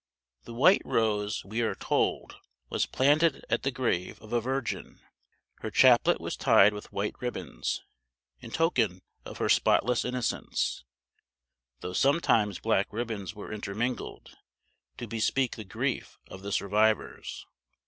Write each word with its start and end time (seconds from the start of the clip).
The 0.45 0.55
white 0.55 0.81
rose, 0.83 1.45
we 1.45 1.61
are 1.61 1.75
told, 1.75 2.37
was 2.71 2.87
planted 2.87 3.45
at 3.51 3.61
the 3.61 3.69
grave 3.69 4.19
of 4.19 4.33
a 4.33 4.41
virgin; 4.41 4.99
her 5.59 5.69
chaplet 5.69 6.19
was 6.19 6.35
tied 6.35 6.73
with 6.73 6.91
white 6.91 7.13
ribbons, 7.19 7.83
in 8.39 8.49
token 8.49 9.03
of 9.25 9.37
her 9.37 9.47
spotless 9.47 10.03
innocence, 10.03 10.85
though 11.81 11.93
sometimes 11.93 12.57
black 12.57 12.87
ribbons 12.89 13.35
were 13.35 13.53
intermingled, 13.53 14.35
to 14.97 15.05
bespeak 15.05 15.55
the 15.55 15.63
grief 15.63 16.17
of 16.29 16.41
the 16.41 16.51
survivors. 16.51 17.45